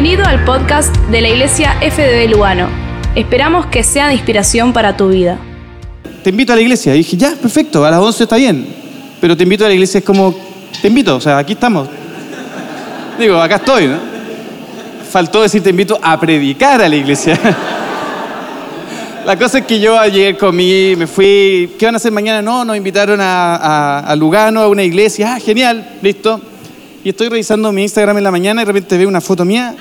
[0.00, 2.68] Bienvenido al podcast de la Iglesia FDB Lugano.
[3.16, 5.36] Esperamos que sea de inspiración para tu vida.
[6.22, 6.94] Te invito a la iglesia.
[6.94, 8.64] Y dije, ya, perfecto, a las 11 está bien.
[9.20, 10.32] Pero te invito a la iglesia es como,
[10.80, 11.88] te invito, o sea, aquí estamos.
[13.18, 13.96] Digo, acá estoy, ¿no?
[15.10, 17.36] Faltó decir, te invito a predicar a la iglesia.
[19.26, 22.40] La cosa es que yo ayer comí, me fui, ¿qué van a hacer mañana?
[22.40, 25.34] No, nos invitaron a, a- a Lugano, a una iglesia.
[25.34, 26.40] Ah, genial, listo.
[27.02, 29.74] Y estoy revisando mi Instagram en la mañana y de repente veo una foto mía.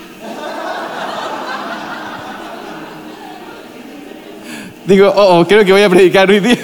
[4.87, 6.57] Digo, oh, oh, creo que voy a predicar hoy día.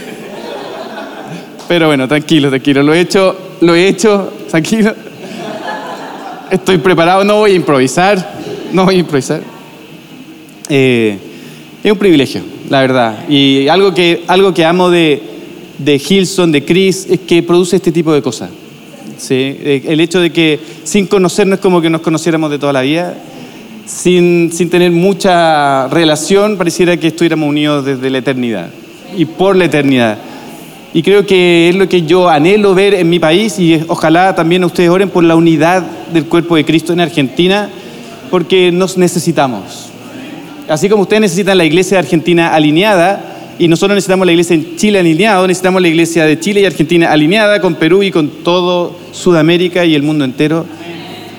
[1.68, 2.82] Pero bueno, tranquilo, tranquilo.
[2.82, 4.94] Lo he hecho, lo he hecho, tranquilo.
[6.50, 8.34] Estoy preparado, no voy a improvisar.
[8.72, 9.42] No voy a improvisar.
[10.70, 11.18] Eh,
[11.84, 13.28] es un privilegio, la verdad.
[13.28, 15.22] Y algo que, algo que amo de,
[15.80, 18.50] de Hilson, de Chris, es que produce este tipo de cosas.
[19.18, 19.36] ¿sí?
[19.36, 22.82] Eh, El hecho de que sin conocernos es como que nos conociéramos de toda la
[22.84, 23.16] vida.
[23.86, 28.70] Sin, sin tener mucha relación, pareciera que estuviéramos unidos desde la eternidad
[29.18, 30.18] y por la eternidad.
[30.94, 34.64] Y creo que es lo que yo anhelo ver en mi país y ojalá también
[34.64, 35.82] ustedes oren por la unidad
[36.14, 37.70] del cuerpo de Cristo en Argentina,
[38.30, 39.90] porque nos necesitamos.
[40.70, 44.76] Así como ustedes necesitan la iglesia de Argentina alineada y nosotros necesitamos la iglesia en
[44.76, 48.96] Chile alineada, necesitamos la iglesia de Chile y Argentina alineada con Perú y con todo
[49.12, 50.66] Sudamérica y el mundo entero,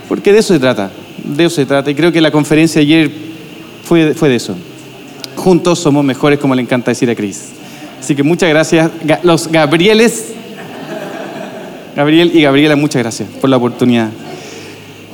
[0.09, 0.91] porque de eso se trata,
[1.25, 1.91] de eso se trata.
[1.91, 3.11] Y creo que la conferencia ayer
[3.85, 4.55] fue, fue de eso.
[5.37, 7.51] Juntos somos mejores, como le encanta decir a Cris.
[8.01, 8.91] Así que muchas gracias,
[9.23, 10.27] los Gabrieles.
[11.97, 14.11] Gabriel y Gabriela, muchas gracias por la oportunidad.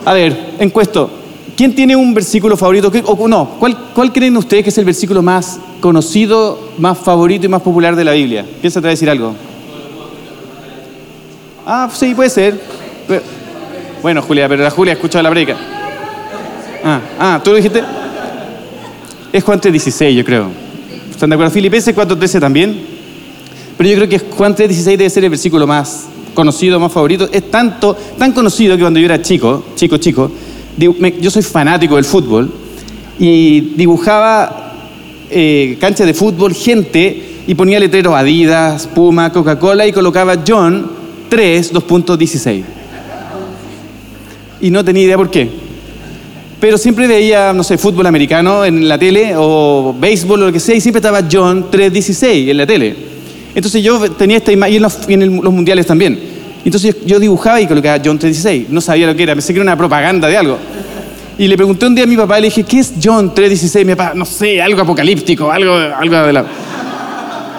[0.05, 1.11] A ver, encuesto.
[1.57, 2.91] ¿Quién tiene un versículo favorito?
[2.91, 7.45] ¿Qué- O, no, ¿cuál, ¿cuál creen ustedes que es el versículo más conocido, más favorito
[7.45, 8.47] y más popular de la Biblia?
[8.63, 9.35] ¿Quién se te va a decir algo?
[11.67, 12.59] Ah, sí, puede ser.
[14.03, 15.57] Bueno, Julia, pero la Julia ha escuchado la breca.
[16.83, 17.83] Ah, ah, ¿tú lo dijiste?
[19.33, 20.49] Es Juan 3.16, yo creo.
[21.11, 21.53] ¿Están de acuerdo?
[21.53, 22.81] Filipenses 4.13 también.
[23.77, 27.29] Pero yo creo que Juan 3.16 debe ser el versículo más conocido, más favorito.
[27.33, 30.31] Es tanto, tan conocido que cuando yo era chico, chico, chico,
[30.79, 32.51] yo soy fanático del fútbol
[33.19, 34.75] y dibujaba
[35.31, 40.91] eh, canchas de fútbol, gente, y ponía letreros Adidas, Puma, Coca-Cola y colocaba John
[41.29, 42.63] 3, 2.16.
[44.63, 45.60] Y no tenía idea por qué.
[46.61, 50.61] Pero siempre veía, no sé, fútbol americano en la tele o béisbol o lo que
[50.61, 52.95] sea, y siempre estaba John 3.16 en la tele.
[53.55, 54.75] Entonces yo tenía esta imagen,
[55.09, 56.21] y en, los, mundiales también.
[56.63, 58.67] Entonces yo dibujaba y colocaba John 3.16.
[58.69, 60.59] No sabía lo que era, pensé que era una propaganda de algo.
[61.39, 63.87] Y le pregunté un día a mi papá, le dije, ¿qué es John 3.16?
[63.87, 66.45] Mi papá, no sé, algo apocalíptico, algo, algo de la...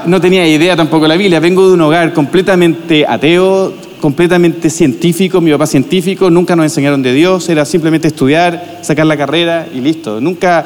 [0.05, 1.39] No tenía idea tampoco de la Biblia.
[1.39, 5.39] Vengo de un hogar completamente ateo, completamente científico.
[5.39, 7.47] Mi papá científico, nunca nos enseñaron de Dios.
[7.47, 10.19] Era simplemente estudiar, sacar la carrera y listo.
[10.19, 10.65] Nunca,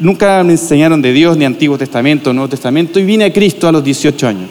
[0.00, 3.00] nunca me enseñaron de Dios, ni Antiguo Testamento, Nuevo Testamento.
[3.00, 4.48] Y vine a Cristo a los 18 años.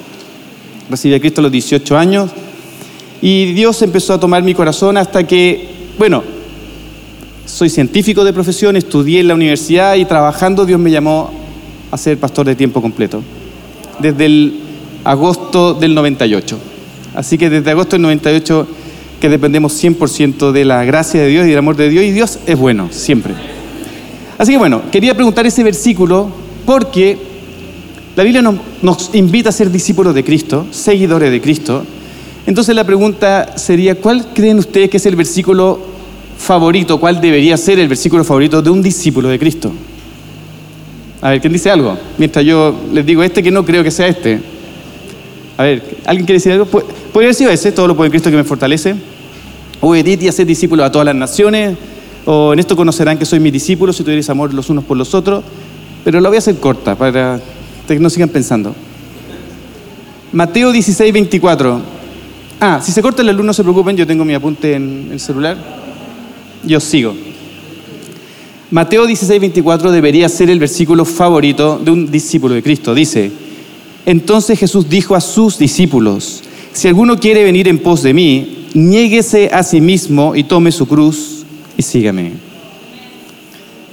[0.90, 2.32] Recibí a Cristo a los 18 años.
[3.22, 6.24] Y Dios empezó a tomar mi corazón hasta que, bueno,
[7.46, 11.32] soy científico de profesión, estudié en la universidad y trabajando Dios me llamó
[11.92, 13.22] a ser pastor de tiempo completo
[14.00, 14.60] desde el
[15.04, 16.71] agosto del 98.
[17.14, 18.68] Así que desde agosto del 98
[19.20, 22.40] que dependemos 100% de la gracia de Dios y del amor de Dios y Dios
[22.48, 23.34] es bueno, siempre.
[24.38, 26.32] Así que bueno, quería preguntar ese versículo
[26.66, 27.18] porque
[28.16, 31.84] la Biblia nos, nos invita a ser discípulos de Cristo, seguidores de Cristo.
[32.48, 35.80] Entonces la pregunta sería, ¿cuál creen ustedes que es el versículo
[36.38, 37.00] favorito?
[37.00, 39.72] ¿Cuál debería ser el versículo favorito de un discípulo de Cristo?
[41.22, 41.96] A ver, ¿quién dice algo?
[42.18, 44.42] Mientras yo les digo este que no creo que sea este.
[45.62, 46.66] A ver, ¿alguien quiere decir algo?
[46.66, 48.96] Podría haber sido ese, todo lo puede Cristo que me fortalece.
[49.80, 51.78] O Edith y hacer discípulos a todas las naciones.
[52.26, 55.14] O en esto conocerán que soy mis discípulos si tuvierais amor los unos por los
[55.14, 55.44] otros.
[56.04, 57.40] Pero la voy a hacer corta para
[57.88, 58.74] que no sigan pensando.
[60.32, 61.80] Mateo 16, 24.
[62.60, 65.20] Ah, si se corta la luz no se preocupen, yo tengo mi apunte en el
[65.20, 65.58] celular.
[66.64, 67.14] Yo sigo.
[68.72, 72.96] Mateo 16, 24 debería ser el versículo favorito de un discípulo de Cristo.
[72.96, 73.51] Dice,
[74.06, 76.44] entonces Jesús dijo a sus discípulos,
[76.74, 80.88] si alguno quiere venir en pos de mí, niéguese a sí mismo y tome su
[80.88, 81.46] cruz
[81.78, 82.34] y sígame.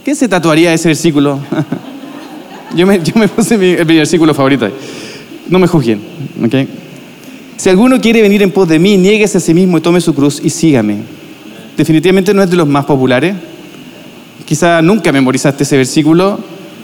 [0.04, 1.38] ¿Qué se tatuaría ese versículo?
[2.76, 4.70] yo, me, yo me puse mi, mi versículo favorito.
[5.48, 6.00] No me juzguen,
[6.44, 6.54] ¿ok?
[7.56, 10.14] Si alguno quiere venir en pos de mí, niéguese a sí mismo y tome su
[10.14, 10.98] cruz y sígame.
[11.76, 13.34] Definitivamente no es de los más populares.
[14.44, 16.38] Quizá nunca memorizaste ese versículo,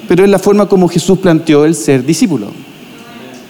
[0.08, 2.48] pero es la forma como Jesús planteó el ser discípulo.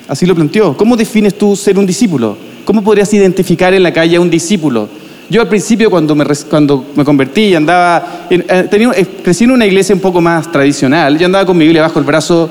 [0.09, 0.77] Así lo planteó.
[0.77, 2.37] ¿Cómo defines tú ser un discípulo?
[2.65, 4.89] ¿Cómo podrías identificar en la calle a un discípulo?
[5.31, 9.65] Yo al principio cuando me, cuando me convertí andaba, en, eh, eh, crecí en una
[9.65, 12.51] iglesia un poco más tradicional, yo andaba con mi Biblia bajo el brazo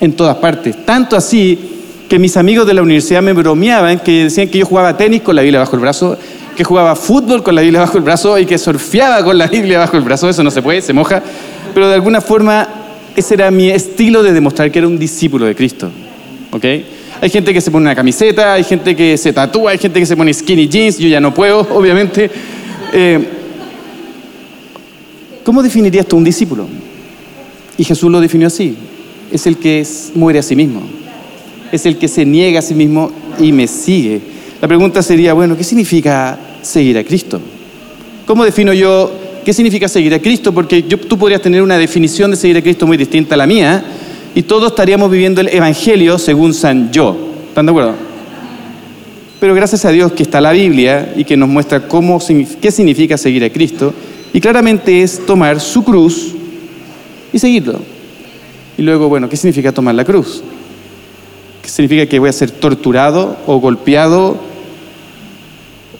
[0.00, 0.84] en todas partes.
[0.84, 1.58] Tanto así
[2.08, 5.36] que mis amigos de la universidad me bromeaban, que decían que yo jugaba tenis con
[5.36, 6.18] la Biblia bajo el brazo,
[6.56, 9.78] que jugaba fútbol con la Biblia bajo el brazo y que surfeaba con la Biblia
[9.78, 10.28] bajo el brazo.
[10.28, 11.22] Eso no se puede, se moja.
[11.72, 12.66] Pero de alguna forma
[13.14, 15.90] ese era mi estilo de demostrar que era un discípulo de Cristo.
[16.50, 16.64] ¿Ok?
[17.20, 20.06] Hay gente que se pone una camiseta, hay gente que se tatúa, hay gente que
[20.06, 22.30] se pone skinny jeans, yo ya no puedo, obviamente.
[22.92, 23.18] Eh,
[25.44, 26.66] ¿Cómo definirías tú un discípulo?
[27.76, 28.76] Y Jesús lo definió así.
[29.32, 30.82] Es el que muere a sí mismo.
[31.72, 34.20] Es el que se niega a sí mismo y me sigue.
[34.60, 37.40] La pregunta sería, bueno, ¿qué significa seguir a Cristo?
[38.26, 39.10] ¿Cómo defino yo
[39.44, 40.52] qué significa seguir a Cristo?
[40.52, 43.84] Porque tú podrías tener una definición de seguir a Cristo muy distinta a la mía
[44.38, 47.16] y todos estaríamos viviendo el Evangelio según San Yo.
[47.48, 47.94] ¿Están de acuerdo?
[49.40, 52.20] Pero gracias a Dios que está la Biblia y que nos muestra cómo,
[52.60, 53.92] qué significa seguir a Cristo.
[54.32, 56.36] Y claramente es tomar su cruz
[57.32, 57.80] y seguirlo.
[58.76, 60.44] Y luego, bueno, ¿qué significa tomar la cruz?
[61.60, 64.36] ¿Qué significa que voy a ser torturado o golpeado,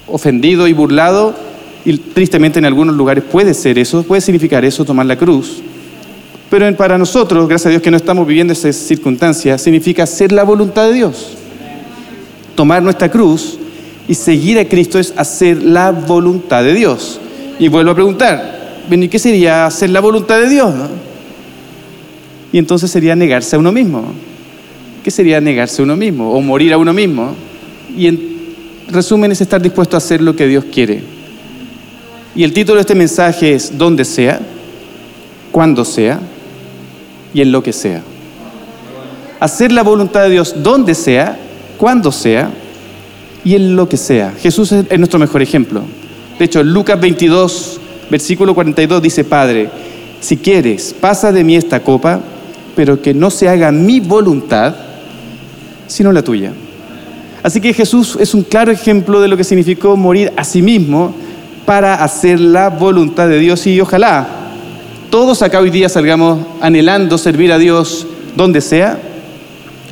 [0.06, 1.34] ofendido y burlado?
[1.84, 5.60] Y tristemente en algunos lugares puede ser eso, puede significar eso, tomar la cruz.
[6.50, 10.44] Pero para nosotros, gracias a Dios que no estamos viviendo esas circunstancias, significa hacer la
[10.44, 11.32] voluntad de Dios.
[12.54, 13.58] Tomar nuestra cruz
[14.08, 17.20] y seguir a Cristo es hacer la voluntad de Dios.
[17.58, 20.74] Y vuelvo a preguntar, ¿y qué sería hacer la voluntad de Dios?
[22.50, 24.04] Y entonces sería negarse a uno mismo.
[25.04, 27.34] ¿Qué sería negarse a uno mismo o morir a uno mismo?
[27.94, 28.38] Y en
[28.88, 31.02] resumen es estar dispuesto a hacer lo que Dios quiere.
[32.34, 34.40] Y el título de este mensaje es Donde sea,
[35.52, 36.20] cuando sea
[37.32, 38.02] y en lo que sea.
[39.40, 41.38] Hacer la voluntad de Dios donde sea,
[41.76, 42.50] cuando sea
[43.44, 44.32] y en lo que sea.
[44.40, 45.82] Jesús es nuestro mejor ejemplo.
[46.38, 47.80] De hecho, Lucas 22,
[48.10, 49.70] versículo 42 dice, Padre,
[50.20, 52.20] si quieres, pasa de mí esta copa,
[52.74, 54.74] pero que no se haga mi voluntad,
[55.86, 56.52] sino la tuya.
[57.42, 61.14] Así que Jesús es un claro ejemplo de lo que significó morir a sí mismo
[61.64, 64.37] para hacer la voluntad de Dios y ojalá
[65.10, 68.06] todos acá hoy día salgamos anhelando servir a Dios
[68.36, 68.98] donde sea,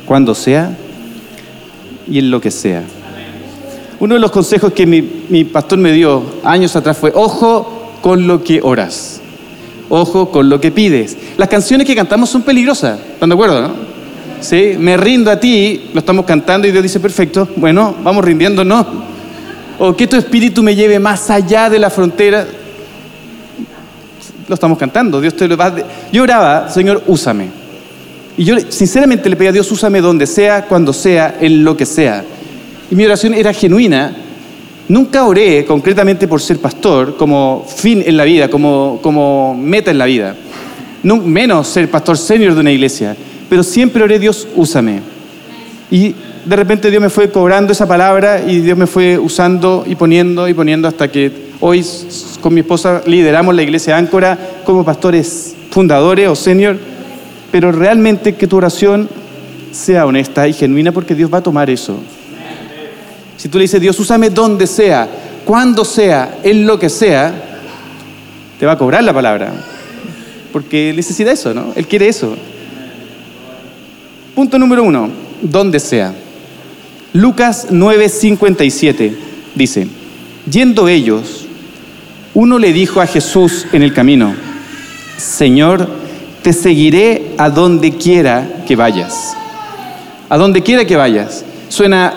[0.05, 0.75] cuando sea
[2.07, 2.83] y en lo que sea.
[3.99, 8.43] Uno de los consejos que mi, pastor me dio años atrás fue, ojo con lo
[8.43, 9.19] que oras,
[9.89, 11.17] ojo con lo que pides.
[11.35, 13.61] Las canciones que cantamos son peligrosas, ¿están de acuerdo?
[13.61, 13.73] No?
[14.39, 14.75] ¿Sí?
[14.77, 18.85] Me rindo a ti, lo estamos cantando y Dios dice, perfecto, bueno, vamos rindiéndonos.
[19.79, 22.45] O que tu espíritu me lleve más allá de la frontera
[24.47, 25.19] lo estamos cantando.
[25.19, 25.73] Dios te lo va
[26.11, 27.49] Yo oraba, Señor, úsame.
[28.37, 31.85] Y yo sinceramente le pedía a Dios, úsame donde sea, cuando sea, en lo que
[31.85, 32.23] sea.
[32.89, 34.15] Y mi oración era genuina.
[34.87, 39.97] Nunca oré concretamente por ser pastor como fin en la vida, como, como meta en
[39.97, 40.35] la vida.
[41.03, 43.15] No, menos ser pastor senior de una iglesia.
[43.49, 45.01] Pero siempre oré, Dios, úsame.
[45.89, 46.15] Y
[46.45, 50.47] de repente Dios me fue cobrando esa palabra y Dios me fue usando y poniendo
[50.47, 51.85] y poniendo hasta que Hoy
[52.41, 56.77] con mi esposa lideramos la iglesia Áncora como pastores fundadores o senior,
[57.51, 59.09] pero realmente que tu oración
[59.71, 61.97] sea honesta y genuina porque Dios va a tomar eso.
[63.37, 65.07] Si tú le dices, Dios, úsame donde sea,
[65.45, 67.33] cuando sea, en lo que sea,
[68.59, 69.53] te va a cobrar la palabra.
[70.51, 71.73] Porque necesita eso, ¿no?
[71.75, 72.35] Él quiere eso.
[74.33, 75.09] Punto número uno,
[75.41, 76.13] donde sea.
[77.13, 79.15] Lucas 9:57
[79.55, 79.87] dice,
[80.49, 81.36] yendo ellos,
[82.37, 84.35] uno le dijo a Jesús en el camino,
[85.17, 85.89] Señor,
[86.43, 89.35] te seguiré a donde quiera que vayas.
[90.29, 91.43] A donde quiera que vayas.
[91.67, 92.13] Suena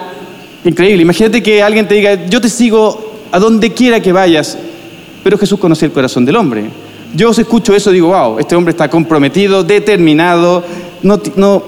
[0.62, 1.00] increíble.
[1.00, 4.58] Imagínate que alguien te diga, yo te sigo a donde quiera que vayas.
[5.24, 6.64] Pero Jesús conocía el corazón del hombre.
[7.16, 10.62] Yo escucho eso y digo, wow, este hombre está comprometido, determinado,
[11.02, 11.62] no, no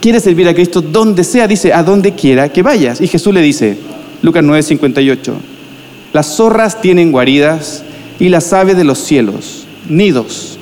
[0.00, 3.00] quiere servir a Cristo donde sea, dice, a donde quiera que vayas.
[3.00, 3.78] Y Jesús le dice,
[4.22, 5.34] Lucas 9, 58,
[6.12, 7.84] las zorras tienen guaridas
[8.18, 10.58] y las aves de los cielos, nidos,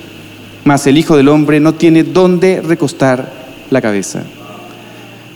[0.64, 3.33] mas el Hijo del Hombre no tiene dónde recostar
[3.71, 4.23] la cabeza.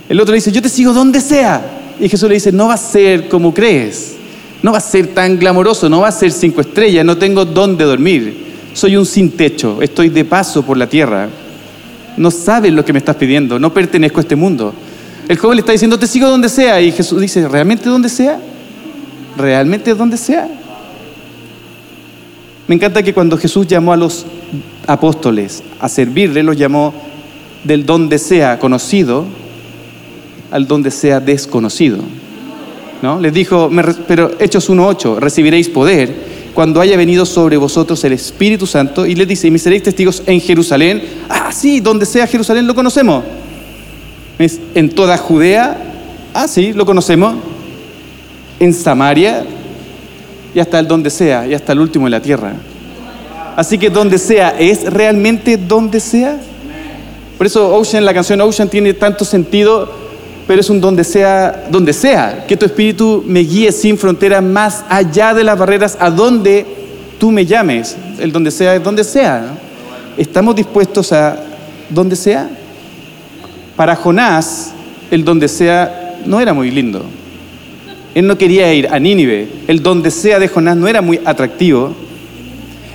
[0.07, 1.63] El otro le dice, yo te sigo donde sea.
[1.99, 4.15] Y Jesús le dice, no va a ser como crees,
[4.61, 7.85] no va a ser tan glamoroso, no va a ser cinco estrellas, no tengo dónde
[7.85, 11.29] dormir, soy un sin techo, estoy de paso por la tierra.
[12.17, 14.73] No sabes lo que me estás pidiendo, no pertenezco a este mundo.
[15.27, 16.79] El joven le está diciendo, te sigo donde sea.
[16.81, 18.39] Y Jesús dice, ¿realmente donde sea?
[19.37, 20.47] ¿Realmente donde sea?
[22.67, 24.25] Me encanta que cuando Jesús llamó a los
[24.87, 26.93] apóstoles a servirle, los llamó
[27.63, 29.25] del donde sea conocido
[30.51, 31.97] al donde sea desconocido.
[33.01, 33.19] ¿no?
[33.19, 33.69] Les dijo,
[34.07, 39.05] pero Hechos 1.8, recibiréis poder cuando haya venido sobre vosotros el Espíritu Santo.
[39.05, 41.03] Y les dice, y me seréis testigos en Jerusalén.
[41.29, 43.23] Ah, sí, donde sea Jerusalén lo conocemos.
[44.73, 45.77] En toda Judea,
[46.33, 47.35] ah, sí, lo conocemos.
[48.59, 49.45] En Samaria
[50.55, 52.53] y hasta el donde sea, y hasta el último de la tierra.
[53.57, 56.37] Así que donde sea, ¿es realmente donde sea?
[57.37, 59.91] Por eso Ocean, la canción Ocean tiene tanto sentido,
[60.47, 62.45] pero es un donde sea, donde sea.
[62.47, 66.65] Que tu espíritu me guíe sin frontera más allá de las barreras a donde
[67.19, 67.97] tú me llames.
[68.17, 69.57] El donde sea es donde sea.
[70.17, 71.35] ¿Estamos dispuestos a
[71.89, 72.49] donde sea?
[73.75, 74.71] Para Jonás,
[75.11, 77.03] el donde sea no era muy lindo.
[78.15, 79.47] Él no quería ir a Nínive.
[79.67, 81.93] El donde sea de Jonás no era muy atractivo.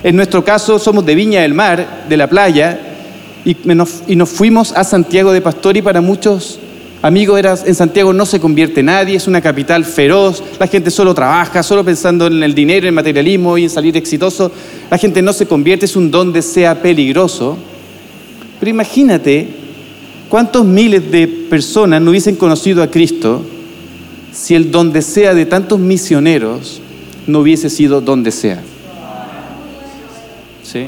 [0.03, 2.79] En nuestro caso somos de Viña del Mar, de la playa,
[3.45, 6.59] y nos, fuimos a Santiago de Pastor y para muchos
[7.03, 11.13] amigos era, en Santiago no se convierte nadie, es una capital feroz, la gente solo
[11.13, 14.51] trabaja, solo pensando en el dinero, en materialismo y en salir exitoso,
[14.89, 17.57] la gente no se convierte, es un donde sea peligroso.
[18.59, 19.47] Pero imagínate
[20.29, 23.43] cuántos miles de personas no hubiesen conocido a Cristo
[24.31, 26.81] si el donde sea de tantos misioneros
[27.27, 28.61] no hubiese sido donde sea.
[30.63, 30.87] ¿Sí?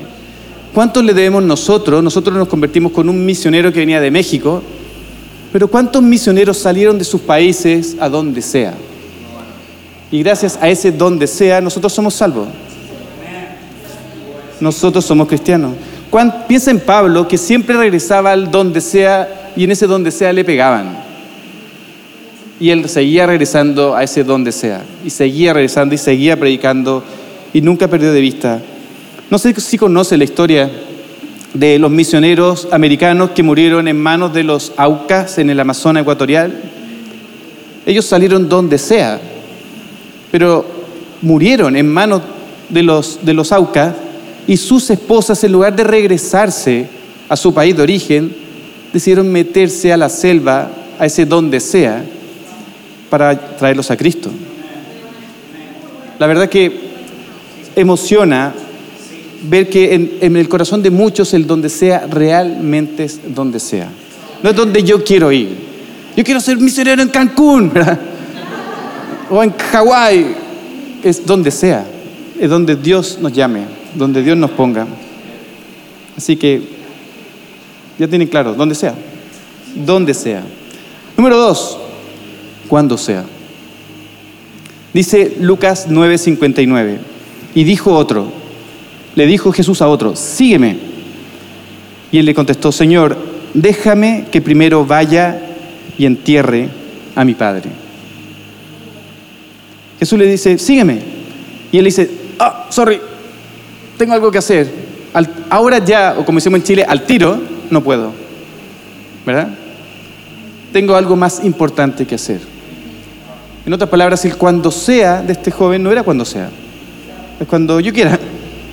[0.73, 2.03] ¿Cuántos le debemos nosotros?
[2.03, 4.63] Nosotros nos convertimos con un misionero que venía de México,
[5.51, 8.73] pero ¿cuántos misioneros salieron de sus países a donde sea?
[10.11, 12.47] Y gracias a ese donde sea, nosotros somos salvos.
[14.59, 15.73] Nosotros somos cristianos.
[16.09, 20.31] ¿Cuán- Piensa en Pablo, que siempre regresaba al donde sea y en ese donde sea
[20.31, 21.02] le pegaban.
[22.59, 24.83] Y él seguía regresando a ese donde sea.
[25.05, 27.03] Y seguía regresando y seguía predicando
[27.53, 28.61] y nunca perdió de vista.
[29.29, 30.69] No sé si conoce la historia
[31.53, 36.53] de los misioneros americanos que murieron en manos de los Aucas en el Amazonas ecuatorial.
[37.85, 39.19] Ellos salieron donde sea,
[40.31, 40.65] pero
[41.21, 42.21] murieron en manos
[42.69, 43.93] de los, de los Aucas
[44.47, 46.87] y sus esposas, en lugar de regresarse
[47.29, 48.35] a su país de origen,
[48.91, 50.69] decidieron meterse a la selva,
[50.99, 52.03] a ese donde sea,
[53.13, 54.31] para traerlos a Cristo.
[56.17, 56.79] La verdad que
[57.75, 58.51] emociona
[59.43, 63.87] ver que en, el corazón de muchos el donde sea realmente es donde sea.
[64.41, 65.49] No es donde yo quiero ir.
[66.17, 67.99] Yo quiero ser misionero en Cancún ¿verdad?
[69.29, 70.35] o en Hawái.
[71.03, 71.85] Es donde sea.
[72.39, 74.87] Es donde Dios nos llame, donde Dios nos ponga.
[76.17, 76.63] Así que
[77.99, 78.95] ya tienen claro, donde sea.
[79.85, 80.41] Donde sea.
[81.15, 81.77] Número dos,
[82.67, 83.25] cuando sea.
[84.93, 86.99] Dice Lucas 9:59.
[87.55, 88.31] Y dijo otro,
[89.15, 90.77] le dijo Jesús a otro, sígueme.
[92.11, 93.17] Y él le contestó, Señor,
[93.53, 95.39] déjame que primero vaya
[95.97, 96.69] y entierre
[97.15, 97.69] a mi padre.
[99.99, 100.99] Jesús le dice, sígueme.
[101.71, 102.99] Y él dice, ah, sorry,
[103.97, 104.69] tengo algo que hacer.
[105.49, 107.39] Ahora ya, o como decimos en Chile, al tiro,
[107.69, 108.11] no puedo.
[109.25, 109.49] ¿Verdad?
[110.71, 112.52] Tengo algo más importante que hacer.
[113.65, 116.49] En otras palabras, el cuando sea de este joven no era cuando sea.
[117.39, 118.19] Es cuando yo quiera.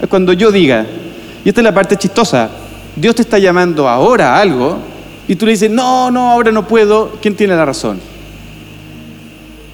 [0.00, 0.86] Es cuando yo diga.
[1.44, 2.50] Y esta es la parte chistosa.
[2.96, 4.78] Dios te está llamando ahora a algo
[5.28, 7.12] y tú le dices, no, no, ahora no puedo.
[7.22, 8.00] ¿Quién tiene la razón?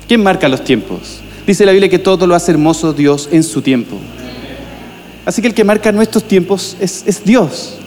[0.07, 1.21] ¿Quién marca los tiempos?
[1.47, 3.97] Dice la Biblia que todo lo hace hermoso Dios en su tiempo.
[5.25, 7.79] Así que el que marca nuestros tiempos es, es Dios.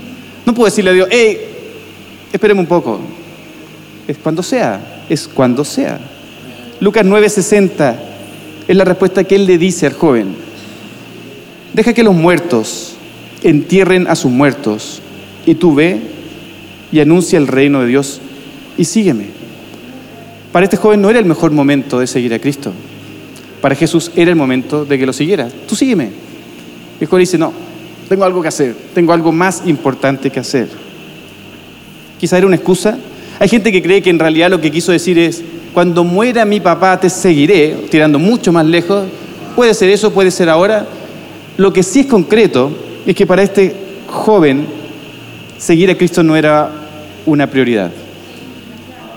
[0.45, 1.39] No puedo decirle a Dios, hey,
[2.33, 3.00] espéreme un poco.
[4.07, 6.00] Es cuando sea, es cuando sea.
[6.81, 7.95] Lucas 9:60
[8.67, 10.36] es la respuesta que él le dice al joven.
[11.74, 12.95] Deja que los muertos
[13.43, 15.01] entierren a sus muertos
[15.45, 16.00] y tú ve
[16.91, 18.21] y anuncia el reino de Dios
[18.77, 19.25] y sígueme.
[20.51, 22.71] Para este joven no era el mejor momento de seguir a Cristo.
[23.62, 25.50] Para Jesús era el momento de que lo siguiera.
[25.67, 26.09] Tú sígueme.
[27.00, 27.53] El joven dice, no,
[28.07, 30.69] tengo algo que hacer, tengo algo más importante que hacer.
[32.19, 32.98] Quizá era una excusa.
[33.39, 36.59] Hay gente que cree que en realidad lo que quiso decir es, cuando muera mi
[36.59, 39.05] papá te seguiré, tirando mucho más lejos.
[39.55, 40.85] Puede ser eso, puede ser ahora.
[41.57, 42.71] Lo que sí es concreto
[43.05, 43.75] es que para este
[44.07, 44.65] joven
[45.57, 46.71] seguir a Cristo no era
[47.25, 47.91] una prioridad.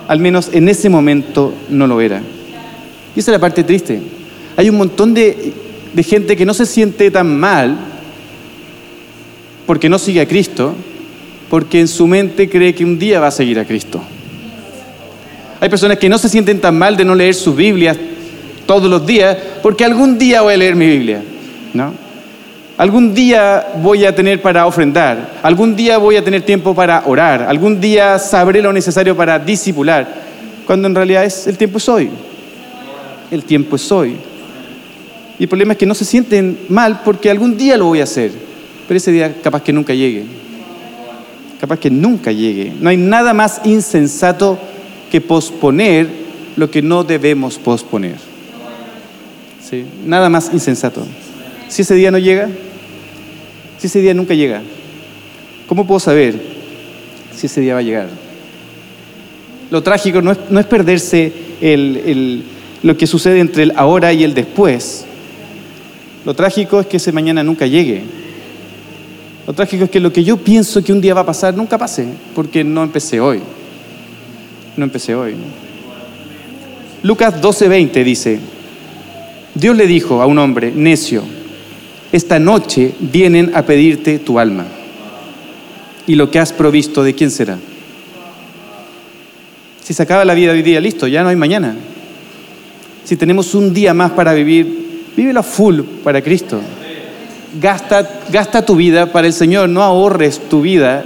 [0.08, 2.20] Al menos en ese momento no lo era.
[3.14, 4.00] Y esa es la parte triste.
[4.56, 5.52] Hay un montón de,
[5.92, 7.78] de gente que no se siente tan mal
[9.66, 10.74] porque no sigue a Cristo,
[11.48, 14.02] porque en su mente cree que un día va a seguir a Cristo.
[15.62, 17.96] Hay personas que no se sienten tan mal de no leer sus Biblias
[18.66, 21.22] todos los días, porque algún día voy a leer mi Biblia,
[21.72, 21.94] ¿no?
[22.76, 27.42] Algún día voy a tener para ofrendar, algún día voy a tener tiempo para orar,
[27.42, 30.12] algún día sabré lo necesario para disipular,
[30.66, 32.10] cuando en realidad es, el tiempo es hoy.
[33.30, 34.16] el tiempo es hoy.
[35.38, 38.02] Y el problema es que no se sienten mal porque algún día lo voy a
[38.02, 38.32] hacer,
[38.88, 40.24] pero ese día capaz que nunca llegue.
[41.60, 42.72] Capaz que nunca llegue.
[42.80, 44.58] No hay nada más insensato
[45.12, 46.08] que posponer
[46.56, 48.16] lo que no debemos posponer.
[49.62, 49.84] ¿Sí?
[50.06, 51.06] Nada más insensato.
[51.68, 52.48] Si ese día no llega,
[53.76, 54.62] si ese día nunca llega,
[55.66, 56.40] ¿cómo puedo saber
[57.36, 58.08] si ese día va a llegar?
[59.70, 61.30] Lo trágico no es, perderse
[62.82, 65.04] lo que sucede entre el ahora y el después.
[66.24, 68.00] Lo trágico es que ese mañana nunca llegue.
[69.46, 71.76] Lo trágico es que lo que yo pienso que un día va a pasar nunca
[71.76, 73.42] pase, porque no empecé hoy.
[74.76, 75.34] No empecé hoy.
[77.02, 78.38] Lucas 12:20 dice,
[79.54, 81.22] Dios le dijo a un hombre, necio,
[82.12, 84.66] esta noche vienen a pedirte tu alma.
[86.06, 87.58] Y lo que has provisto, ¿de quién será?
[89.82, 91.74] Si se acaba la vida hoy día, listo, ya no hay mañana.
[93.04, 96.60] Si tenemos un día más para vivir, vívelo full para Cristo.
[97.60, 101.04] Gasta, gasta tu vida para el Señor, no ahorres tu vida,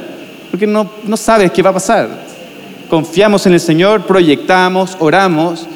[0.51, 2.26] porque no, no sabes qué va a pasar.
[2.89, 5.67] Confiamos en el Señor, proyectamos, oramos,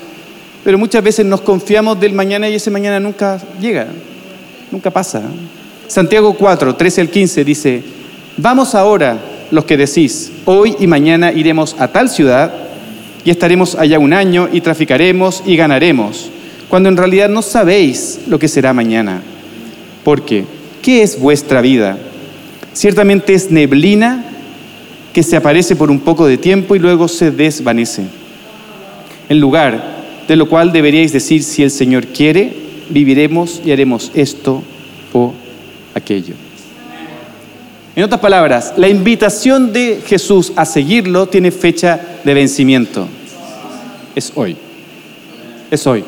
[0.62, 3.88] pero muchas veces nos confiamos del mañana y ese mañana nunca llega,
[4.70, 5.22] nunca pasa.
[5.88, 7.82] Santiago 4, 13 al 15 dice,
[8.36, 9.18] vamos ahora
[9.50, 12.52] los que decís, hoy y mañana iremos a tal ciudad
[13.24, 16.30] y estaremos allá un año y traficaremos y ganaremos,
[16.68, 19.22] cuando en realidad no sabéis lo que será mañana.
[20.04, 20.44] Porque,
[20.80, 21.98] ¿qué es vuestra vida?
[22.72, 24.29] Ciertamente es neblina
[25.12, 28.04] que se aparece por un poco de tiempo y luego se desvanece.
[29.28, 32.52] En lugar de lo cual deberíais decir, si el Señor quiere,
[32.88, 34.62] viviremos y haremos esto
[35.12, 35.32] o
[35.94, 36.34] aquello.
[37.96, 43.08] En otras palabras, la invitación de Jesús a seguirlo tiene fecha de vencimiento.
[44.14, 44.56] Es hoy.
[45.70, 46.04] Es hoy.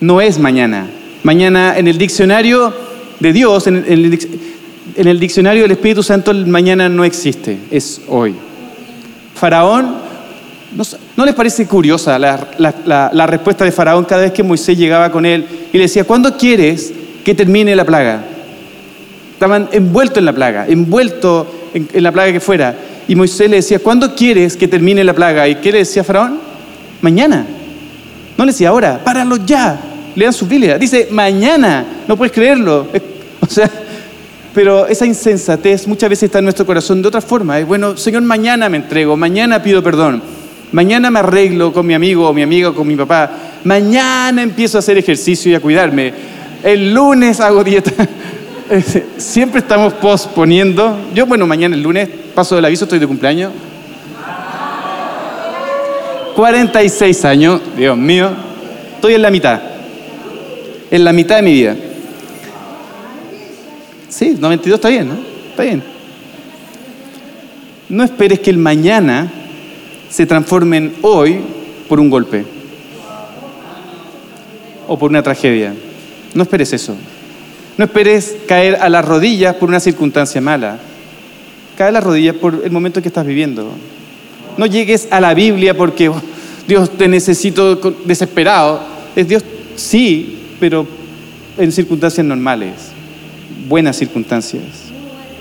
[0.00, 0.86] No es mañana.
[1.24, 2.72] Mañana en el diccionario
[3.18, 4.18] de Dios, en el,
[5.18, 7.58] diccionario del Espíritu Santo, el mañana no existe.
[7.70, 8.34] Es hoy.
[9.34, 9.96] Faraón,
[11.16, 15.26] ¿no, les parece curiosa la, la respuesta de Faraón cada vez que Moisés llegaba con
[15.26, 16.92] él y le decía, ¿cuándo quieres
[17.24, 18.22] que termine la plaga?
[19.32, 22.74] Estaban envueltos en la plaga, envueltos en, la plaga que fuera.
[23.08, 25.48] Y Moisés le decía, ¿cuándo quieres que termine la plaga?
[25.48, 26.38] ¿Y qué le decía Faraón?
[27.02, 27.44] Mañana.
[28.38, 29.78] No le decía ahora, páralo ya.
[30.14, 30.78] Lean su Biblia.
[30.78, 31.84] Dice, mañana.
[32.06, 32.86] No puedes creerlo.
[33.40, 33.70] O sea,
[34.54, 37.58] pero esa insensatez muchas veces está en nuestro corazón de otra forma.
[37.58, 40.22] Es bueno, Señor, mañana me entrego, mañana pido perdón,
[40.72, 43.30] mañana me arreglo con mi amigo o mi amiga o con mi papá,
[43.64, 46.14] mañana empiezo a hacer ejercicio y a cuidarme,
[46.62, 47.90] el lunes hago dieta.
[49.18, 50.98] siempre estamos posponiendo.
[51.14, 53.52] Yo, bueno, mañana el lunes paso del aviso, estoy de cumpleaños.
[56.34, 58.30] 46 años, Dios mío,
[58.94, 59.60] estoy en la mitad.
[60.90, 61.76] En la mitad de mi vida.
[64.14, 65.16] Sí, 92 está bien, ¿no?
[65.50, 65.82] Está bien.
[67.88, 69.28] No esperes que el mañana
[70.08, 71.40] se transforme en hoy
[71.88, 72.44] por un golpe
[74.86, 75.74] o por una tragedia.
[76.32, 76.94] No esperes eso.
[77.76, 80.78] No esperes caer a las rodillas por una circunstancia mala.
[81.76, 83.68] Cae a las rodillas por el momento que estás viviendo.
[84.56, 86.22] No llegues a la Biblia porque oh,
[86.68, 87.74] Dios te necesito
[88.04, 88.80] desesperado.
[89.16, 90.86] Es Dios, sí, pero
[91.58, 92.93] en circunstancias normales,
[93.68, 94.62] buenas circunstancias.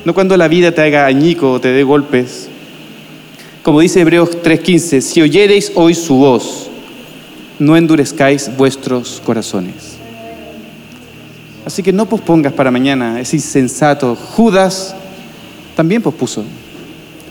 [0.06, 2.50] No cuando la vida te haga añico o te dé golpes.
[3.62, 6.70] Como dice Hebreos 3:15, si oyereis hoy su voz,
[7.60, 9.98] no endurezcáis vuestros corazones.
[11.66, 14.16] Así que no pospongas para mañana, es insensato.
[14.16, 14.96] Judas
[15.76, 16.44] también pospuso.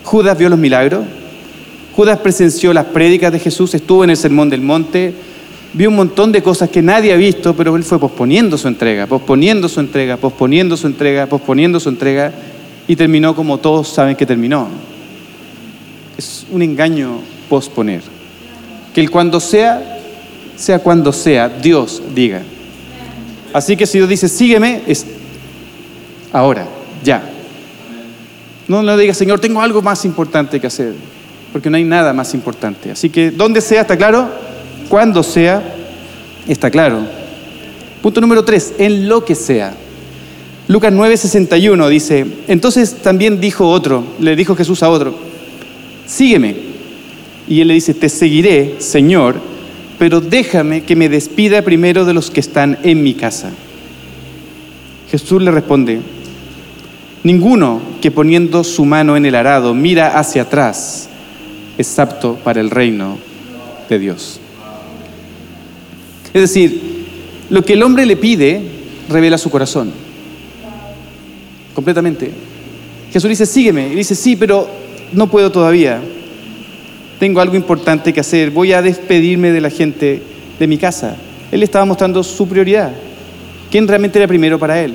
[0.04, 1.04] Judas vio los milagros.
[1.94, 5.14] Judas presenció las prédicas de Jesús, estuvo en el Sermón del Monte,
[5.74, 9.06] vio un montón de cosas que nadie ha visto, pero él fue posponiendo su entrega,
[9.06, 12.32] posponiendo su entrega, posponiendo su entrega, posponiendo su entrega,
[12.86, 14.68] y terminó como todos saben que terminó.
[16.18, 18.02] Es un engaño posponer.
[18.94, 20.00] Que el cuando sea,
[20.56, 22.42] sea cuando sea, Dios diga.
[23.52, 25.06] Así que si Dios dice, sígueme, es
[26.32, 26.66] ahora,
[27.02, 27.22] ya.
[28.68, 30.94] No le digas, Señor, tengo algo más importante que hacer,
[31.52, 32.90] porque no hay nada más importante.
[32.90, 34.30] Así que donde sea, está claro,
[34.88, 35.62] cuando sea,
[36.46, 37.00] está claro.
[38.02, 39.74] Punto número tres, en lo que sea.
[40.68, 45.14] Lucas 9:61 dice, entonces también dijo otro, le dijo Jesús a otro,
[46.06, 46.72] sígueme.
[47.48, 49.36] Y él le dice, te seguiré, Señor,
[49.98, 53.50] pero déjame que me despida primero de los que están en mi casa.
[55.10, 56.00] Jesús le responde,
[57.22, 61.08] ninguno que poniendo su mano en el arado mira hacia atrás
[61.76, 63.18] es apto para el reino
[63.88, 64.41] de Dios.
[66.34, 66.80] Es decir,
[67.50, 68.62] lo que el hombre le pide
[69.08, 69.92] revela su corazón.
[71.74, 72.30] Completamente.
[73.12, 73.88] Jesús dice, sígueme.
[73.88, 74.68] Y dice, sí, pero
[75.12, 76.00] no puedo todavía.
[77.18, 78.50] Tengo algo importante que hacer.
[78.50, 80.22] Voy a despedirme de la gente
[80.58, 81.16] de mi casa.
[81.50, 82.92] Él estaba mostrando su prioridad.
[83.70, 84.94] ¿Quién realmente era primero para él?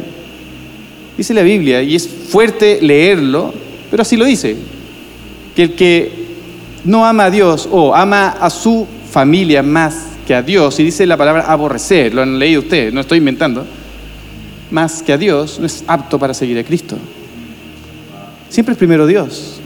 [1.16, 3.54] Dice la Biblia, y es fuerte leerlo,
[3.90, 4.56] pero así lo dice,
[5.56, 6.12] que el que
[6.84, 11.06] no ama a Dios o ama a su familia más que a Dios, y dice
[11.06, 13.66] la palabra aborrecer, lo han leído ustedes, no estoy inventando,
[14.70, 16.98] más que a Dios, no es apto para seguir a Cristo.
[18.50, 19.62] Siempre es primero Dios.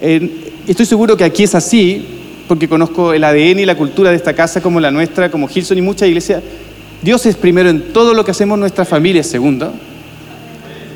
[0.00, 2.06] estoy seguro que aquí es así,
[2.48, 5.76] porque conozco el ADN y la cultura de esta casa como la nuestra, como Gilson
[5.76, 6.42] y muchas iglesias.
[7.02, 9.74] Dios es primero en todo lo que hacemos, nuestra familia es segundo.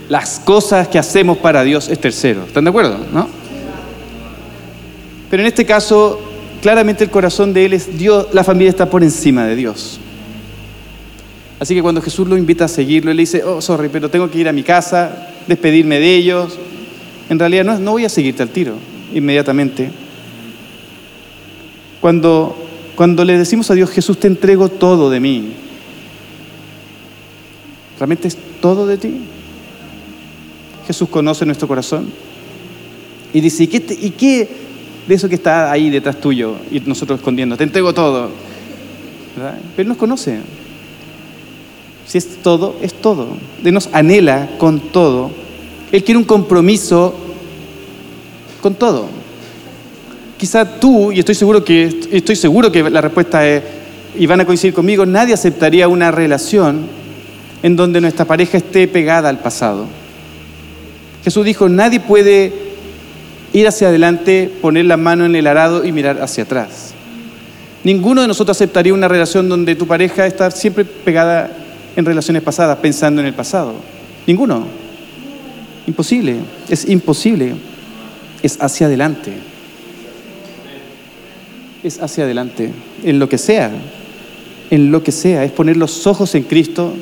[0.08, 2.44] Las cosas que hacemos para Dios es tercero.
[2.46, 2.98] ¿Están de acuerdo?
[3.12, 3.28] ¿No?
[5.30, 6.23] Pero en este caso,
[6.64, 10.00] claramente el corazón de Él es Dios, la familia está por encima de Dios.
[11.60, 14.30] Así que cuando Jesús lo invita a seguirlo, Él le dice, oh, sorry, pero tengo
[14.30, 16.58] que ir a mi casa, despedirme de ellos.
[17.28, 18.76] En realidad no, no voy a seguirte al tiro
[19.12, 19.90] inmediatamente.
[22.00, 22.56] Cuando,
[22.94, 25.52] cuando le decimos a Dios, Jesús, te entrego todo de mí,
[27.98, 29.20] ¿realmente es todo de ti?
[30.86, 32.10] Jesús conoce nuestro corazón
[33.34, 34.63] y dice, ¿y qué, ¿y qué
[35.06, 37.56] de eso que está ahí detrás tuyo y nosotros escondiendo?
[37.56, 38.30] Te entrego todo.
[39.36, 39.58] ¿verdad?
[39.76, 40.38] Pero nos conoce.
[42.06, 43.28] Si es todo, es todo.
[43.64, 45.30] Él nos anhela con todo.
[45.90, 47.14] Él quiere un compromiso
[48.60, 49.06] con todo.
[50.38, 53.62] Quizá tú, y estoy seguro que, estoy seguro que la respuesta es,
[54.16, 56.86] y van a coincidir conmigo, nadie aceptaría una relación
[57.62, 59.86] en donde nuestra pareja esté pegada al pasado.
[61.24, 62.52] Jesús dijo, nadie puede
[63.54, 66.92] ir hacia adelante, poner la mano en el arado y mirar hacia atrás.
[67.84, 71.50] Ninguno de nosotros aceptaría una relación donde tu pareja está siempre pegada
[71.94, 73.74] en relaciones pasadas, pensando en el pasado.
[74.26, 74.66] Ninguno.
[75.86, 76.36] Imposible.
[76.68, 77.54] Es imposible.
[78.42, 79.32] Es hacia adelante.
[81.84, 82.70] Es hacia adelante.
[83.04, 83.70] En lo que sea.
[84.70, 85.44] En lo que sea.
[85.44, 86.92] Es poner los ojos en Cristo,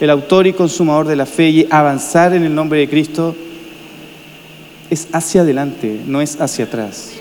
[0.00, 3.34] el autor y consumador de la fe, y avanzar en el nombre de Cristo.
[4.90, 7.12] Es hacia adelante, no es hacia atrás.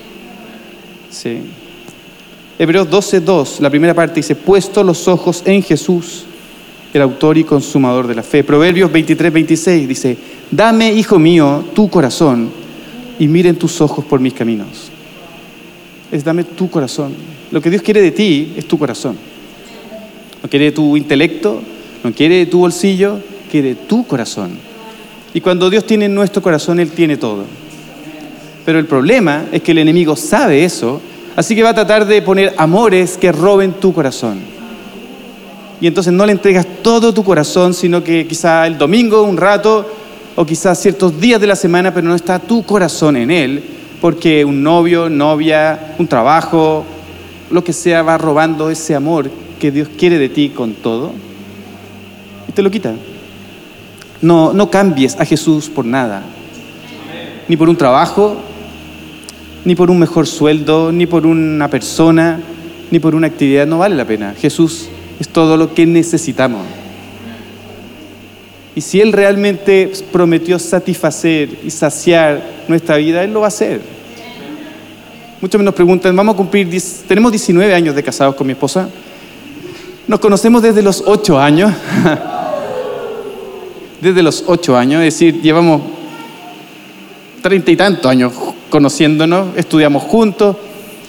[1.10, 1.42] Sí.
[2.58, 6.26] Hebreos 12.2, la primera parte dice, puesto los ojos en Jesús
[6.94, 8.44] el autor y consumador de la fe.
[8.44, 10.18] Proverbios 23, 26 dice,
[10.50, 12.50] dame, hijo mío, tu corazón
[13.20, 14.90] y miren tus ojos por mis caminos.
[16.12, 17.14] Es dame tu corazón.
[17.52, 19.18] Lo que Dios quiere de ti es tu corazón.
[20.42, 21.62] No quiere tu intelecto,
[22.04, 23.20] no quiere tu bolsillo,
[23.52, 24.69] quiere tu corazón.
[25.34, 27.44] Y cuando Dios tiene nuestro corazón, Él tiene todo.
[28.66, 31.02] Pero el problema es que el enemigo sabe eso,
[31.36, 34.60] así que va a tratar de poner amores que roben tu corazón
[35.82, 39.90] y entonces no le entregas todo tu corazón, sino que quizá el domingo un rato
[40.36, 43.64] o quizás ciertos días de la semana, pero no está tu corazón en él,
[44.02, 46.86] porque un novio, novia, un trabajo,
[47.50, 51.14] lo que sea, va robando ese amor que Dios quiere de ti con todo
[52.48, 52.94] y te lo quita.
[54.22, 56.24] No, no cambies a Jesús por nada,
[57.48, 58.38] ni por un trabajo,
[59.66, 62.42] ni por un mejor sueldo, ni por una persona,
[62.92, 64.34] ni por una actividad, no vale la pena.
[64.38, 66.66] Jesús es todo lo que necesitamos.
[68.76, 73.82] Y si Él realmente prometió satisfacer y saciar nuestra vida, Él lo va a hacer.
[75.42, 76.70] Muchos nos preguntan, vamos a cumplir,
[77.08, 78.90] tenemos 19 años de casados con mi esposa.
[80.08, 81.74] Nos conocemos desde los 8 años.
[84.02, 85.82] desde los 8 años, es decir, llevamos
[87.42, 88.34] treinta y tantos años
[88.70, 90.56] conociéndonos, estudiamos juntos,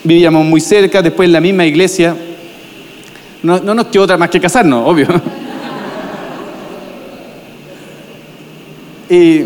[0.05, 2.17] vivíamos muy cerca, después en la misma iglesia.
[3.43, 5.09] No, nos quedó otra más que casarnos, obvio.
[9.11, 9.45] y,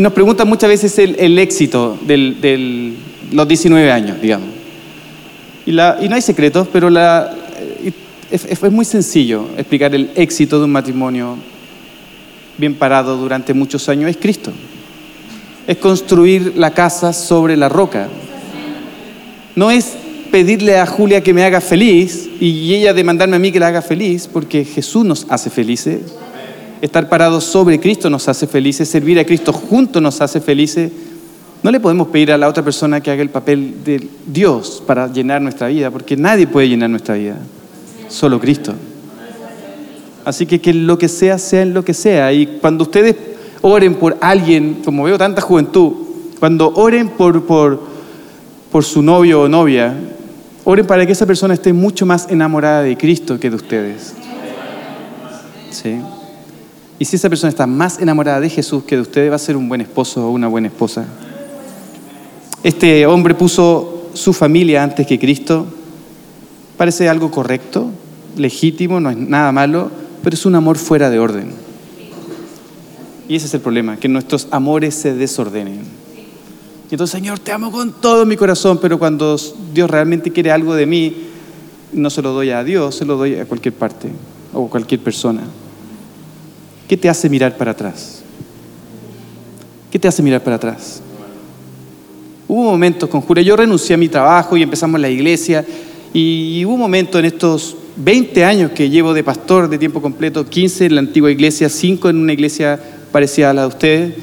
[0.00, 2.94] nos preguntan muchas veces el, éxito de
[3.32, 4.48] los 19 años, digamos.
[5.66, 7.34] Y, no hay secretos, pero la,
[8.30, 11.36] es, es muy sencillo explicar el éxito de un matrimonio
[12.58, 14.10] bien parado durante muchos años.
[14.10, 14.52] Es Cristo.
[15.66, 18.08] Es construir la casa sobre la roca.
[19.54, 19.96] No es
[20.30, 23.82] pedirle a Julia que me haga feliz y ella demandarme a mí que la haga
[23.82, 26.00] feliz, porque Jesús nos hace felices.
[26.80, 30.92] Estar parados sobre Cristo nos hace felices, servir a Cristo junto nos hace felices.
[31.62, 35.12] No le podemos pedir a la otra persona que haga el papel de Dios para
[35.12, 37.36] llenar nuestra vida, porque nadie puede llenar nuestra vida,
[38.08, 38.74] solo Cristo.
[40.28, 42.32] Así que que lo que sea, sea en lo que sea.
[42.32, 43.16] Y cuando ustedes
[43.62, 45.92] oren por alguien, como veo tanta juventud,
[46.38, 47.80] cuando oren por, por,
[48.70, 49.94] por su novio o novia,
[50.70, 54.12] Oren para que esa persona esté mucho más enamorada de Cristo que de ustedes.
[55.70, 55.98] ¿Sí?
[56.98, 59.56] Y si esa persona está más enamorada de Jesús que de ustedes, va a ser
[59.56, 61.06] un buen esposo o una buena esposa.
[62.62, 65.66] Este hombre puso su familia antes que Cristo.
[66.76, 67.88] Parece algo correcto,
[68.36, 69.90] legítimo, no es nada malo,
[70.22, 71.52] pero es un amor fuera de orden.
[73.28, 75.80] Y ese es el problema, que nuestros amores se desordenen.
[76.90, 79.36] Y entonces, Señor, te amo con todo mi corazón, pero cuando
[79.74, 81.14] Dios realmente quiere algo de mí,
[81.92, 84.08] no se lo doy a Dios, se lo doy a cualquier parte
[84.54, 85.42] o a cualquier persona.
[86.88, 88.22] ¿Qué te hace mirar para atrás?
[89.90, 91.02] ¿Qué te hace mirar para atrás?
[92.46, 95.64] Hubo momentos, conjura, yo renuncié a mi trabajo y empezamos la iglesia
[96.14, 100.46] y hubo un momento en estos 20 años que llevo de pastor de tiempo completo,
[100.46, 102.78] 15 en la antigua iglesia, 5 en una iglesia
[103.10, 104.14] parecida a la de ustedes,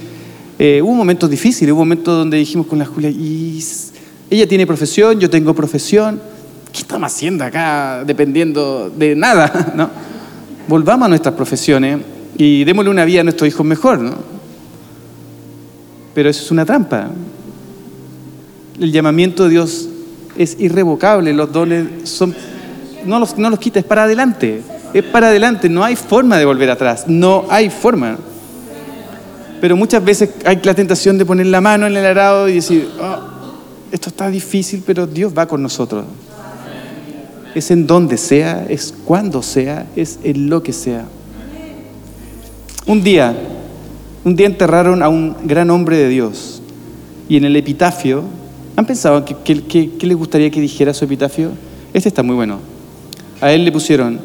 [0.57, 3.61] eh, hubo momentos difíciles, hubo momentos donde dijimos con la Julia, y
[4.29, 6.21] ella tiene profesión, yo tengo profesión,
[6.71, 9.91] ¿qué estamos haciendo acá dependiendo de nada?
[10.69, 11.99] Volvamos a nuestras profesiones
[12.37, 14.15] y démosle una vida a nuestros hijos mejor, ¿no?
[16.13, 17.09] Pero eso es una trampa.
[18.79, 19.89] El llamamiento de Dios
[20.37, 22.33] es irrevocable, los dones son,
[23.05, 24.61] no los, no los quita, es para adelante,
[24.93, 28.17] es para adelante, no hay forma de volver atrás, no hay forma.
[29.61, 32.89] Pero muchas veces hay la tentación de poner la mano en el arado y decir,
[33.01, 33.19] oh,
[33.91, 36.05] esto está difícil, pero Dios va con nosotros.
[37.53, 41.05] Es en donde sea, es cuando sea, es en lo que sea.
[42.85, 43.35] Un día,
[44.23, 46.61] un día enterraron a un gran hombre de Dios
[47.27, 48.23] y en el epitafio,
[48.75, 51.51] ¿han pensado qué que, les gustaría que dijera su epitafio?
[51.93, 52.59] Este está muy bueno.
[53.45, 54.19] A él le pusieron,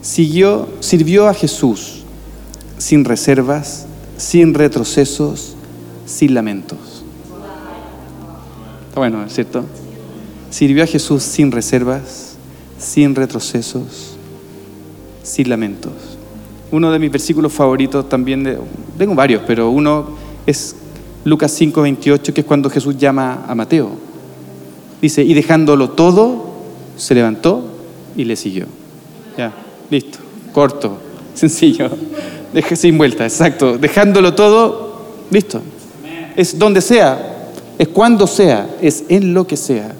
[0.00, 2.04] siguió, sirvió a Jesús
[2.78, 5.56] sin reservas, sin retrocesos,
[6.06, 7.02] sin lamentos.
[8.86, 9.64] Está bueno, ¿cierto?
[10.48, 12.36] Sirvió a Jesús sin reservas,
[12.78, 14.14] sin retrocesos,
[15.24, 15.92] sin lamentos.
[16.70, 18.60] Uno de mis versículos favoritos también,
[18.96, 20.10] tengo varios, pero uno
[20.46, 20.76] es
[21.24, 23.90] Lucas 5, 28, que es cuando Jesús llama a Mateo.
[25.02, 26.54] Dice, y dejándolo todo,
[26.96, 27.73] se levantó
[28.16, 28.66] y le siguió.
[29.36, 29.52] Ya,
[29.90, 30.18] listo,
[30.52, 30.98] corto,
[31.34, 31.90] sencillo,
[32.52, 33.78] deje sin vuelta, exacto.
[33.78, 35.60] Dejándolo todo, listo.
[36.36, 37.48] Es donde sea,
[37.78, 39.92] es cuando sea, es en lo que sea.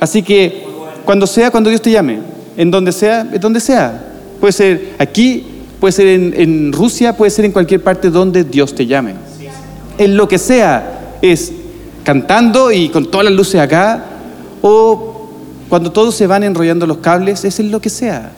[0.00, 0.64] Así que
[1.04, 2.18] cuando sea, cuando Dios te llame,
[2.56, 4.12] en donde sea, es donde sea.
[4.40, 5.46] Puede ser aquí,
[5.80, 9.14] puede ser en, Rusia, puede ser en cualquier parte donde Dios te llame.
[9.98, 11.52] En lo que sea, es
[12.04, 14.04] cantando y con todas las luces acá,
[14.62, 15.15] o
[15.68, 18.32] cuando todos se van enrollando los cables, es en lo que sea.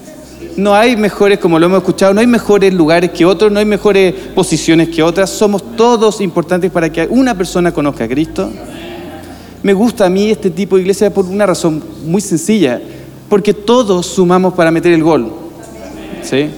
[0.57, 3.65] No hay mejores, como lo hemos escuchado, no hay mejores lugares que otros, no hay
[3.65, 5.31] mejores posiciones que otras.
[5.31, 8.51] Somos todos importantes para que una persona conozca a Cristo.
[9.63, 12.81] Me gusta a mí este tipo de iglesia por una razón muy sencilla,
[13.29, 15.33] porque todos sumamos para meter el gol.
[16.23, 16.49] ¿Sí?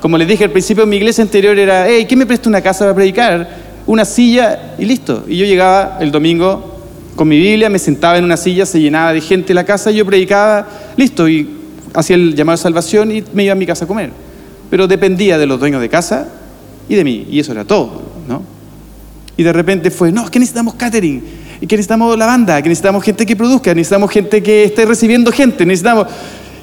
[0.00, 2.80] Como les dije al principio, mi iglesia anterior era, hey, ¿quién me presta una casa
[2.80, 3.48] para predicar?
[3.86, 5.24] Una silla y listo.
[5.28, 6.71] Y yo llegaba el domingo
[7.14, 10.06] con mi Biblia, me sentaba en una silla, se llenaba de gente la casa, yo
[10.06, 11.48] predicaba, listo, y
[11.94, 14.10] hacía el llamado de salvación y me iba a mi casa a comer.
[14.70, 16.28] Pero dependía de los dueños de casa
[16.88, 18.42] y de mí, y eso era todo, ¿no?
[19.36, 21.22] Y de repente fue, no, es que necesitamos catering,
[21.60, 25.30] y que necesitamos la banda, que necesitamos gente que produzca, necesitamos gente que esté recibiendo
[25.32, 26.06] gente, necesitamos...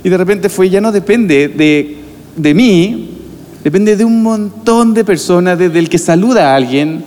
[0.01, 1.97] Y de repente fue, ya no depende de,
[2.37, 3.19] de mí,
[3.63, 7.03] Depende de un montón de personas, desde el que saluda a alguien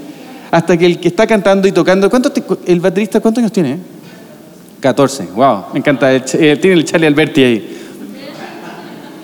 [0.52, 2.10] hasta que el que está cantando y tocando.
[2.10, 2.30] ¿Cuánto
[2.66, 3.78] ¿El baterista cuántos años tiene?
[4.80, 5.28] 14.
[5.34, 6.14] Wow, me encanta.
[6.14, 6.20] Eh,
[6.60, 7.78] tiene el Charlie Alberti ahí.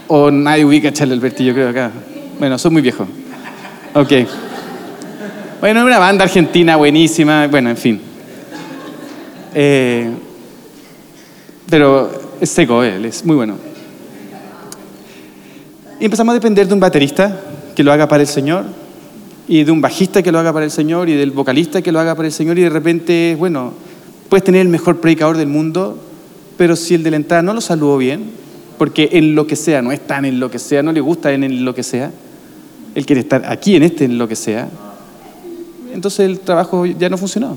[0.08, 1.90] O nadie ubica a Charlie Alberti, yo creo acá.
[2.38, 3.06] Bueno, soy muy viejo.
[3.94, 4.12] Ok.
[5.60, 7.46] Bueno, una banda argentina buenísima.
[7.46, 8.00] Bueno, en fin.
[9.54, 10.10] Eh,
[11.68, 12.10] pero
[12.40, 13.56] es seco él, es muy bueno.
[16.00, 17.38] Y empezamos a depender de un baterista
[17.76, 18.64] que lo haga para el Señor,
[19.48, 21.98] y de un bajista que lo haga para el Señor, y del vocalista que lo
[21.98, 23.72] haga para el Señor, y de repente, bueno,
[24.28, 25.98] puedes tener el mejor predicador del mundo,
[26.58, 28.24] pero si el de la entrada no lo saludó bien,
[28.76, 31.32] porque en lo que sea, no es tan en lo que sea, no le gusta
[31.32, 32.12] en lo que sea,
[32.94, 34.68] él quiere estar aquí en este en lo que sea,
[35.94, 37.56] entonces el trabajo ya no funcionó.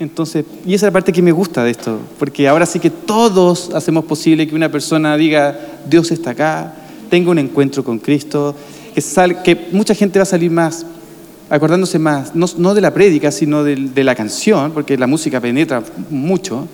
[0.00, 2.90] Entonces, y esa es la parte que me gusta de esto, porque ahora sí que
[2.90, 5.56] todos hacemos posible que una persona diga,
[5.88, 6.74] Dios está acá,
[7.08, 8.56] tenga un encuentro con Cristo,
[8.94, 10.86] que, que mucha gente va a salir más,
[11.50, 16.66] acordándose más, no, de la prédica, sino de, la canción, porque la música penetra mucho,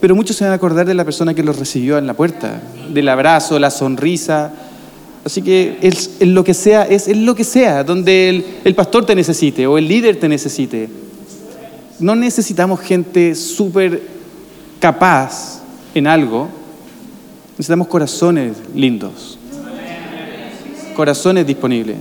[0.00, 2.60] pero muchos se van a acordar de la persona que los recibió en la puerta,
[2.92, 4.52] del abrazo, la sonrisa.
[5.24, 9.14] Así que es, lo que sea, es, lo que sea, donde el, el pastor te
[9.14, 10.88] necesite o el líder te necesite.
[12.00, 14.02] No necesitamos gente súper
[14.80, 15.62] capaz
[15.94, 16.48] en algo,
[17.52, 19.38] necesitamos corazones lindos,
[20.94, 21.96] corazones disponibles.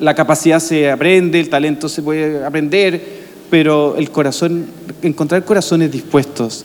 [0.00, 3.00] La capacidad se aprende, el talento se puede aprender,
[3.50, 4.66] pero el corazón,
[5.02, 6.64] encontrar corazones dispuestos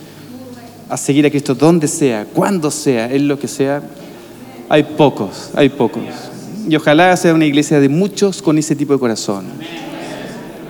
[0.88, 3.82] a seguir a Cristo donde sea, cuando sea, en lo que sea,
[4.68, 6.02] hay pocos, hay pocos.
[6.68, 9.44] Y ojalá sea una iglesia de muchos con ese tipo de corazón.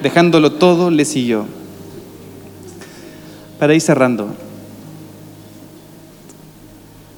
[0.02, 1.46] Dejándolo todo, le siguió.
[3.58, 4.34] Para ir cerrando,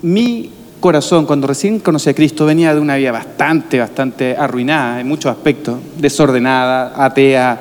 [0.02, 5.08] mi corazón, cuando recién conocí a Cristo, venía de una vida bastante, bastante arruinada en
[5.08, 7.60] muchos aspectos, desordenada, atea,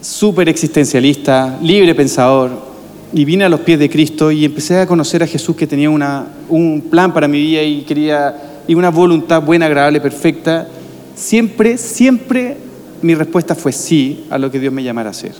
[0.00, 2.74] súper existencialista, libre pensador.
[3.12, 5.88] Y vine a los pies de Cristo y empecé a conocer a Jesús que tenía
[5.88, 8.34] una, un plan para mi vida y quería
[8.66, 10.66] y una voluntad buena, agradable, perfecta,
[11.14, 12.56] siempre, siempre
[13.02, 15.32] mi respuesta fue sí a lo que Dios me llamara a hacer.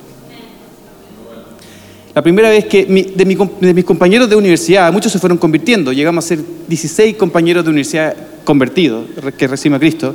[2.14, 6.28] La primera vez que de, mis compañeros de universidad, muchos se fueron convirtiendo, llegamos a
[6.28, 10.14] ser 16 compañeros de universidad convertidos, que recibimos a Cristo,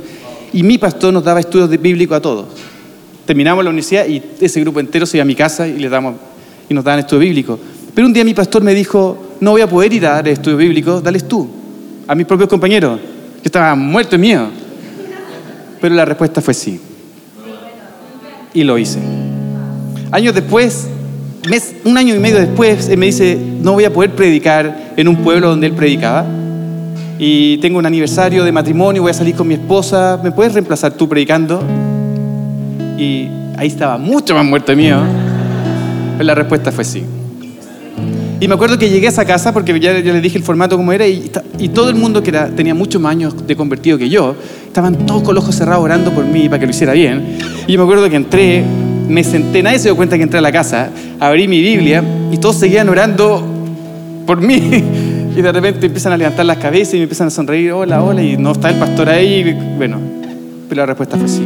[0.52, 2.46] y mi pastor nos daba estudios bíblicos a todos.
[3.26, 6.14] Terminamos la universidad y ese grupo entero se iba a mi casa y les damos
[6.68, 7.60] y nos daban estudio bíblico.
[7.94, 10.56] Pero un día mi pastor me dijo, no voy a poder ir a dar estudio
[10.56, 11.48] bíblico, dales tú,
[12.06, 12.98] a mis propios compañeros.
[12.98, 14.48] Yo estaba muerto en miedo.
[15.80, 16.80] Pero la respuesta fue sí.
[18.54, 18.98] Y lo hice.
[20.10, 20.88] Años después,
[21.84, 25.16] un año y medio después, él me dice, no voy a poder predicar en un
[25.16, 26.26] pueblo donde él predicaba.
[27.18, 30.92] Y tengo un aniversario de matrimonio, voy a salir con mi esposa, ¿me puedes reemplazar
[30.92, 31.62] tú predicando?
[32.96, 35.02] Y ahí estaba mucho más muerto miedo.
[36.16, 37.04] Pues la respuesta fue sí.
[38.40, 40.92] Y me acuerdo que llegué a esa casa porque ya, les dije el formato como
[40.92, 41.30] era y,
[41.74, 44.34] todo el mundo que era, tenía muchos más años de convertido que yo,
[44.66, 47.36] estaban todos con los ojos cerrados orando por mí para que lo hiciera bien.
[47.66, 48.64] Y me acuerdo que entré,
[49.10, 52.38] me senté, nadie se dio cuenta que entré a la casa, abrí mi Biblia y
[52.38, 53.44] todos seguían orando
[54.26, 54.84] por mí.
[55.30, 58.20] Y de repente empiezan a levantar las cabezas y me empiezan a sonreír, hola, hola,
[58.20, 59.56] y no está el pastor ahí.
[59.76, 59.98] Bueno,
[60.68, 61.44] pero la respuesta fue sí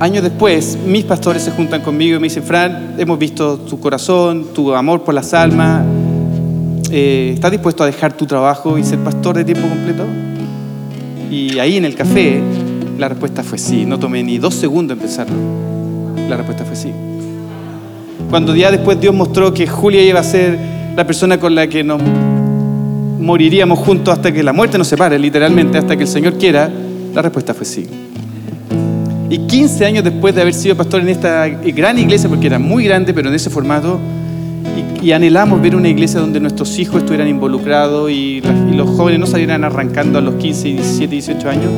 [0.00, 4.48] años después, mis pastores se juntan conmigo y me dicen, Fran, hemos visto tu corazón,
[4.54, 5.84] tu amor por las almas.
[6.90, 10.04] Eh, ¿Estás dispuesto a dejar tu trabajo y ser pastor de tiempo completo?
[11.30, 12.40] Y ahí en el café,
[12.98, 13.86] la respuesta fue sí.
[13.86, 15.36] No tomé ni dos segundos en pensarlo.
[16.28, 16.92] La respuesta fue sí.
[18.30, 20.58] Cuando ya después Dios mostró que Julia iba a ser
[20.94, 22.02] la persona con la que nos
[23.18, 26.70] moriríamos juntos hasta que la muerte nos separe, literalmente, hasta que el Señor quiera,
[27.14, 27.86] la respuesta fue sí.
[29.30, 32.84] Y 15 años después de haber sido pastor en esta gran iglesia, porque era muy
[32.84, 33.98] grande, pero en ese formato,
[35.02, 39.64] y, anhelamos ver una iglesia donde nuestros hijos estuvieran involucrados y, los jóvenes no salieran
[39.64, 41.70] arrancando a los 15, 17, 18 años,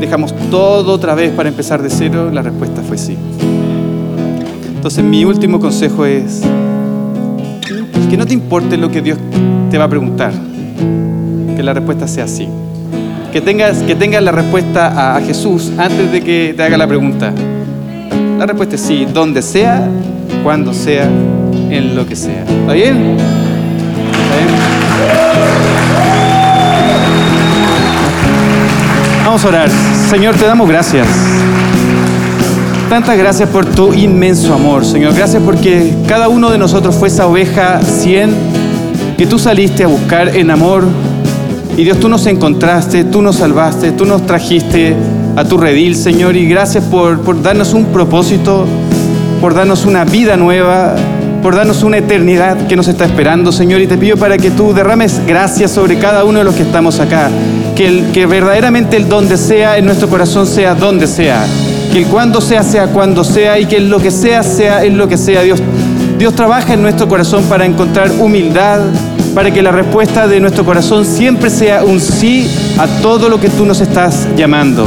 [0.00, 3.16] dejamos todo otra vez para empezar de cero, la respuesta fue sí.
[4.74, 6.42] Entonces mi último consejo es
[8.08, 9.18] que no te importe lo que Dios
[9.70, 10.32] te va a preguntar,
[11.56, 12.48] que la respuesta sea sí
[13.32, 17.32] que tengas, que tengas la respuesta a, Jesús antes de que te haga la pregunta.
[18.38, 19.88] La respuesta es sí, donde sea,
[20.42, 21.08] cuando sea,
[21.70, 22.42] en lo que sea.
[22.42, 23.16] ¿Está bien?
[23.16, 25.89] ¿Está bien?
[29.24, 29.68] Vamos a orar.
[30.08, 31.06] Señor, te damos gracias.
[32.88, 35.14] Tantas gracias por tu inmenso amor, Señor.
[35.14, 38.34] Gracias porque cada uno de nosotros fue esa oveja 100
[39.16, 40.84] que tú saliste a buscar en amor
[41.76, 44.94] y Dios, tú nos encontraste, tú nos salvaste, tú nos trajiste
[45.36, 48.66] a tu redil, Señor, y gracias por, por darnos un propósito,
[49.40, 50.94] por darnos una vida nueva,
[51.42, 54.74] por darnos una eternidad que nos está esperando, Señor, y te pido para que tú
[54.74, 57.30] derrames gracias sobre cada uno de los que estamos acá,
[57.74, 61.44] que, el, que verdaderamente el donde sea en nuestro corazón sea donde sea,
[61.92, 64.98] que el cuando sea sea cuando sea y que el lo que sea sea en
[64.98, 65.62] lo que sea, Dios.
[66.18, 68.80] Dios trabaja en nuestro corazón para encontrar humildad,
[69.34, 73.48] para que la respuesta de nuestro corazón siempre sea un sí a todo lo que
[73.48, 74.84] tú nos estás llamando.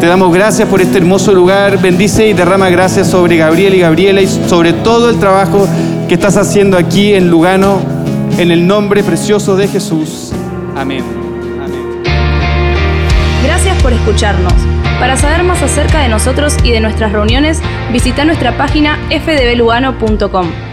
[0.00, 1.80] Te damos gracias por este hermoso lugar.
[1.80, 5.66] Bendice y derrama gracias sobre Gabriel y Gabriela y sobre todo el trabajo
[6.06, 7.80] que estás haciendo aquí en Lugano,
[8.38, 10.32] en el nombre precioso de Jesús.
[10.76, 11.04] Amén.
[13.44, 14.52] Gracias por escucharnos.
[15.00, 17.60] Para saber más acerca de nosotros y de nuestras reuniones,
[17.92, 20.65] visita nuestra página fdblugano.com.